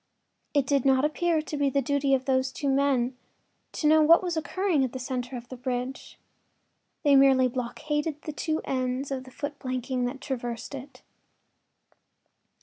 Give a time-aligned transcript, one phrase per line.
[0.55, 3.15] It did not appear to be the duty of these two men
[3.73, 6.17] to know what was occurring at the center of the bridge;
[7.03, 11.03] they merely blockaded the two ends of the foot planking that traversed it.